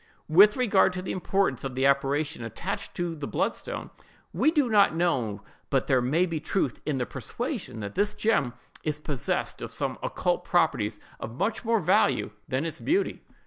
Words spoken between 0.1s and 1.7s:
With regard to the importance